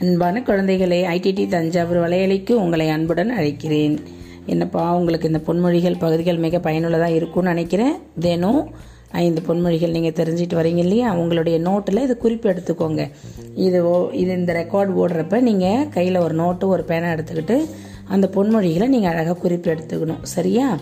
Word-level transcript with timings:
அன்பான 0.00 0.42
குழந்தைகளை 0.42 1.02
ஐடிடி 1.02 1.48
தஞ்சாவூர் 1.48 2.08
வலையலைக்கு 2.08 2.52
உங்களை 2.52 2.88
அன்புடன் 2.88 3.38
அழைக்கிறேன். 3.38 3.98
என்னப்பா 4.46 4.96
உங்களுக்கு 4.96 5.26
இந்த 5.26 5.40
பொன்மொழிகள் 5.46 5.98
பகுதிகள் 5.98 6.36
மிக 6.36 6.58
பயனுள்ளதாக 6.58 7.10
இருக்கும்னு 7.10 7.48
நினைக்கிறேன். 7.48 7.92
தினம் 8.20 8.70
ஐந்து 9.10 9.42
பொன்மொழிகள் 9.48 9.90
நீங்கள் 9.90 10.24
தெரிஞ்சிட்டு 10.24 10.54
வரீங்க 10.54 10.76
இல்லையா? 10.76 11.14
உங்களுடைய 11.14 11.58
நோட்டில் 11.58 12.02
இது 12.02 12.16
குறிப்பு 12.16 12.50
எடுத்துக்கோங்க. 12.50 13.10
இது 13.54 13.88
ஓ- 13.88 14.08
இது 14.12 14.32
இந்த 14.32 14.52
ரெக்கார்ட் 14.52 14.90
ஓடுறப்ப 14.96 15.40
நீங்கள் 15.40 15.88
கையில் 15.88 16.16
ஒரு 16.16 16.34
நோட்டு 16.34 16.68
ஒரு 16.68 16.84
பேனை 16.88 17.12
எடுத்துக்கிட்டு 17.12 17.66
அந்த 18.04 18.30
பொன்மொழிகளை 18.34 18.86
நீங்கள் 18.86 19.10
அழகாக 19.10 19.40
குறிப்பு 19.40 19.74
எடுத்துக்கணும். 19.74 20.22
சரியா? 20.22 20.78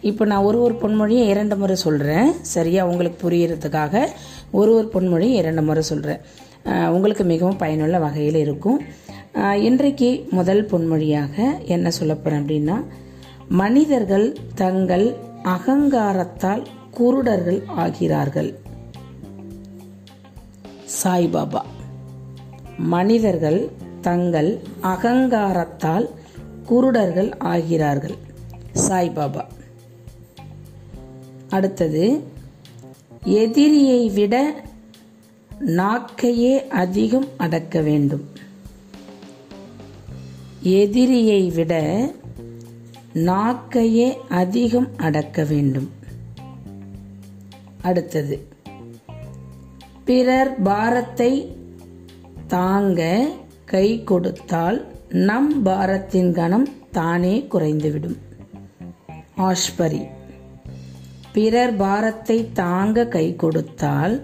இப்போ 0.00 0.24
நான் 0.24 0.42
ஒரு 0.42 0.62
ஒரு 0.62 0.74
பொன்மொழியை 0.74 1.28
இரண்டு 1.28 1.56
முறை 1.56 1.76
சொல்கிறேன் 1.76 2.32
சரியா? 2.40 2.86
உங்களுக்கு 2.86 3.30
புரியறதுக்காக 3.30 4.06
ஒரு 4.50 4.74
ஒரு 4.74 4.90
பொன்மொழியை 4.92 5.32
இரண்டு 5.32 5.62
முறை 5.62 5.82
சொல்கிறேன் 5.82 6.18
உங்களுக்கு 6.64 7.24
மிகவும் 7.24 7.56
பயனுள்ள 7.56 7.98
வகையில் 7.98 8.34
இருக்கும். 8.34 8.80
இன்றைக்கு 9.68 10.26
முதல் 10.30 10.66
பொன்மொழியாக 10.66 11.44
என்ன 11.66 11.90
சொல்ல 11.90 12.14
போகிறேன் 12.14 12.42
அப்படின்னா 12.42 12.76
மனிதர்கள் 13.48 14.26
தங்கள் 14.54 15.06
அகங்காரத்தால் 15.44 16.64
குருடர்கள் 16.98 17.60
ஆகிறார்கள். 17.76 18.50
சாய்பாபா 21.02 21.62
மனிதர்கள் 22.78 23.60
தங்கள் 24.00 24.50
அகங்காரத்தால் 24.82 26.06
குருடர்கள் 26.68 27.30
ஆகிறார்கள். 27.54 28.16
சாய்பாபா. 28.88 29.44
அடுத்தது 31.48 32.04
எதிரியை 33.24 34.10
விட 34.10 34.36
நாக்கையே 35.66 36.68
அதிகம் 36.68 37.28
அடக்க 37.36 37.80
வேண்டும். 37.80 38.28
எதிரியை 40.60 41.50
விட 41.54 42.04
நாக்கையே 43.14 44.16
அதிகம் 44.28 44.88
அடக்க 44.96 45.44
வேண்டும். 45.44 45.90
அடுத்தது 47.82 48.48
பிறர் 50.04 50.62
பாரத்தை 50.62 51.56
தாங்க 52.46 53.30
கை 53.64 54.04
கொடுத்தால் 54.04 54.92
நம் 55.08 55.62
பாரத்தின் 55.62 56.32
கணம் 56.32 56.68
தானே 56.90 57.46
குறைந்துவிடும். 57.50 58.18
ஆஷ்பரி 59.36 60.06
பிறர் 61.32 61.76
பாரத்தை 61.76 62.52
தாங்க 62.52 63.06
கை 63.06 63.36
கொடுத்தால் 63.36 64.22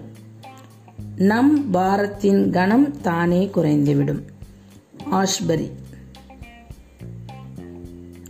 நம் 1.19 1.71
பாரத்தின் 1.71 2.51
கணம் 2.51 3.01
தானே 3.01 3.49
குறைந்துவிடும். 3.55 4.21
ஆஷ்பரி. 5.11 5.71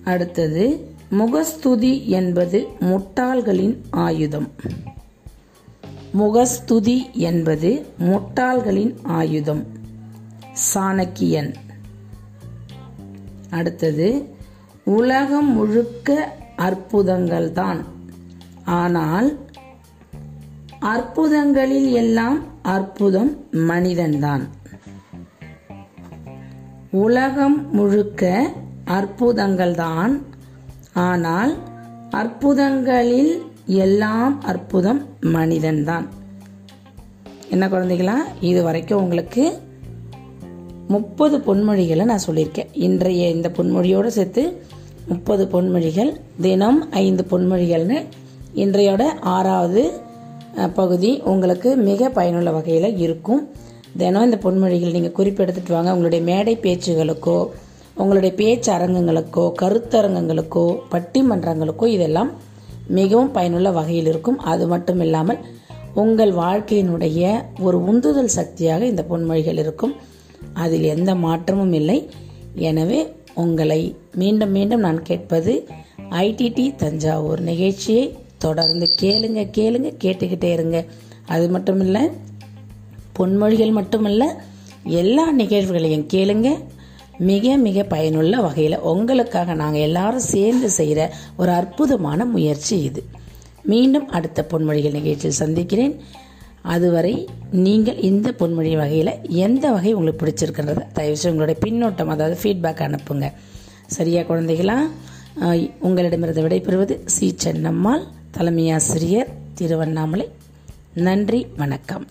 அடுத்தது 0.04 0.94
முகஸ்துதி 1.10 2.10
என்பது 2.10 2.68
முட்டாள்களின் 2.80 3.78
ஆயுதம். 3.90 4.52
முகஸ்துதி 6.12 7.10
என்பது 7.14 7.86
முட்டாள்களின் 8.00 8.96
ஆயுதம். 9.04 9.64
சாணக்கியன். 10.74 11.54
அடுத்தது 13.50 14.36
உலகம் 14.84 15.54
முழுக்க 15.54 16.36
அற்புதங்கள்தான். 16.58 17.84
ஆனால் 18.66 19.49
அற்புதங்களில் 20.80 21.92
எல்லாம் 21.92 22.44
அற்புதம் 22.62 23.46
மனிதன்தான். 23.52 24.50
உலகம் 26.92 27.72
முழுக்க 27.72 28.52
அற்புதங்கள் 28.86 29.76
தான் 29.76 30.22
ஆனால் 30.94 31.56
அற்புதங்களில் 32.10 33.42
எல்லாம் 33.66 34.42
அற்புதம் 34.42 35.06
மனிதன்தான். 35.22 36.08
என்ன 37.50 37.68
குழந்தைகளா? 37.68 38.16
இது 38.42 38.64
வரைக்கும் 38.64 39.02
உங்களுக்கு 39.02 39.60
முப்பது 40.88 41.38
பொன்மொழிகளை 41.38 42.04
நான் 42.04 42.26
சொல்லியிருக்கேன். 42.30 42.68
இன்றைய 42.72 43.30
இந்த 43.30 43.50
பொன்மொழியோடு 43.50 44.08
சேர்த்து 44.08 44.64
முப்பது 45.08 45.46
பொன்மொழிகள் 45.46 46.16
தினம் 46.42 46.92
ஐந்து 46.92 47.26
பொன்மொழிகள்னு 47.32 48.06
இன்றையோட 48.56 49.04
ஆறாவது 49.22 50.08
பகுதி 50.68 51.22
உங்களுக்கு 51.32 51.76
மிக 51.76 52.10
பயனுள்ள 52.10 52.52
வகையில் 52.52 52.98
இருக்கும். 52.98 53.42
தினம் 53.98 54.24
இந்த 54.24 54.38
பொன்மொழிகள் 54.44 54.96
நீங்கள் 54.98 55.18
குறிப்பெடுத்துட்டு 55.18 55.72
வாங்க. 55.72 55.92
உங்களுடைய 55.92 56.26
மேடை 56.26 56.58
பேச்சுகளுக்கோ 56.62 57.48
உங்களுடைய 57.96 58.36
பேச்சு 58.36 58.74
அரங்கங்களுக்கோ 58.74 59.52
கருத்தரங்கங்களுக்கோ 59.62 60.66
பட்டிமன்றங்களுக்கோ 60.92 61.86
இதெல்லாம் 61.86 62.32
மிகவும் 62.88 63.32
பயனுள்ள 63.32 63.72
வகையில் 63.72 64.06
இருக்கும். 64.06 64.38
அது 64.38 64.68
மட்டும் 64.68 65.00
இல்லாமல் 65.00 65.40
உங்கள் 65.94 66.32
வாழ்க்கையினுடைய 66.34 67.42
ஒரு 67.60 67.84
உந்துதல் 67.84 68.36
சக்தியாக 68.38 68.86
இந்த 68.86 69.06
பொன்மொழிகள் 69.10 69.60
இருக்கும். 69.64 69.96
அதில் 70.54 70.84
எந்த 70.84 71.16
மாற்றமும் 71.16 71.74
இல்லை. 71.74 72.10
எனவே 72.56 73.00
உங்களை 73.34 73.96
மீண்டும் 74.14 74.52
மீண்டும் 74.52 74.80
நான் 74.80 75.02
கேட்பது 75.02 75.68
ஐடிடி 76.10 76.76
தஞ்சாவூர் 76.76 77.40
நிகழ்ச்சியை 77.40 78.16
தொடர்ந்து 78.46 78.88
கேளுங்க 79.02 79.42
கேளுங்க 79.58 79.90
கேட்டுக்கிட்டே 80.04 80.50
இருங்க. 80.58 80.78
அது 81.36 81.46
மட்டும் 81.56 81.82
இல்லை 81.86 82.04
பொன்மொழிகள் 83.20 83.78
மட்டுமல்ல 83.78 84.24
எல்லா 85.02 85.26
நிகழ்வுகளையும் 85.40 86.06
கேளுங்க. 86.14 86.50
மிக 87.30 87.56
மிக 87.66 87.84
பயனுள்ள 87.94 88.36
வகையில் 88.46 88.84
உங்களுக்காக 88.92 89.56
நாங்கள் 89.62 89.86
எல்லாரும் 89.88 90.30
சேர்ந்து 90.34 90.70
செய்கிற 90.78 91.00
ஒரு 91.42 91.52
அற்புதமான 91.60 92.26
முயற்சி 92.36 92.76
இது. 92.90 93.02
மீண்டும் 93.72 94.08
அடுத்த 94.18 94.46
பொன்மொழிகள் 94.52 94.98
நிகழ்ச்சியில் 95.00 95.42
சந்திக்கிறேன். 95.44 95.96
அதுவரை 96.74 97.14
நீங்கள் 97.66 98.00
இந்த 98.10 98.28
பொன்மொழி 98.40 98.72
வகையில் 98.82 99.12
எந்த 99.46 99.66
வகை 99.76 99.92
உங்களுக்கு 99.98 100.22
பிடிச்சிருக்கின்றது 100.22 100.84
தயவுசெய்து 100.98 101.34
உங்களுடைய 101.34 101.58
பின்னோட்டம் 101.66 102.14
அதாவது 102.16 102.38
ஃபீட்பேக் 102.44 102.86
அனுப்புங்க. 102.88 103.28
சரியா 103.98 104.22
குழந்தைகளா? 104.30 104.78
உங்களிடமிருந்து 105.88 106.46
விடைபெறுவது 106.46 106.96
சி 107.16 107.28
சென்னம்மாள் 107.44 108.04
தலைமையாசிரியர் 108.32 109.30
திருவண்ணாமலை. 109.54 110.32
நன்றி 110.94 111.48
வணக்கம். 111.58 112.08